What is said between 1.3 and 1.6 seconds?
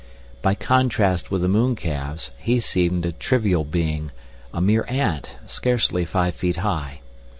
the